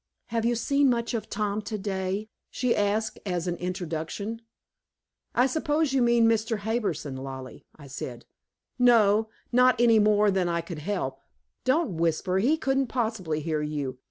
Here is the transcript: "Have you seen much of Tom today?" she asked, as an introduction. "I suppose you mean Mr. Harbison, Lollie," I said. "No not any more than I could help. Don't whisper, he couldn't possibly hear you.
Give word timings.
"Have 0.29 0.45
you 0.45 0.55
seen 0.55 0.89
much 0.89 1.13
of 1.13 1.29
Tom 1.29 1.61
today?" 1.61 2.27
she 2.49 2.75
asked, 2.75 3.19
as 3.23 3.45
an 3.45 3.55
introduction. 3.57 4.41
"I 5.35 5.45
suppose 5.45 5.93
you 5.93 6.01
mean 6.01 6.25
Mr. 6.27 6.57
Harbison, 6.61 7.15
Lollie," 7.17 7.67
I 7.75 7.85
said. 7.85 8.25
"No 8.79 9.29
not 9.51 9.79
any 9.79 9.99
more 9.99 10.31
than 10.31 10.49
I 10.49 10.61
could 10.61 10.79
help. 10.79 11.19
Don't 11.65 11.97
whisper, 11.97 12.39
he 12.39 12.57
couldn't 12.57 12.87
possibly 12.87 13.41
hear 13.41 13.61
you. 13.61 13.99